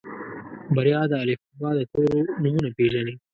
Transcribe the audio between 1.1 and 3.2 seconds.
د الفبا د تورو نومونه پېژني.